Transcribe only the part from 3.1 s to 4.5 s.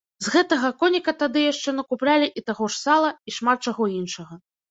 і шмат чаго іншага.